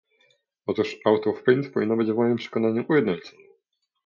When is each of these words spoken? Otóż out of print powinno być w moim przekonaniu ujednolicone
Otóż 0.65 0.95
out 1.05 1.27
of 1.27 1.43
print 1.43 1.71
powinno 1.73 1.97
być 1.97 2.11
w 2.11 2.15
moim 2.15 2.35
przekonaniu 2.35 2.85
ujednolicone 2.89 3.43